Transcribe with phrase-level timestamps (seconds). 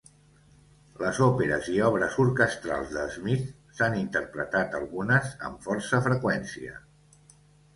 [1.01, 6.75] Les òperes i obres orquestrals de Smith s'han interpretat, algunes amb força freqüència.